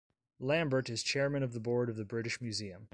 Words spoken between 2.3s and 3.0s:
Museum.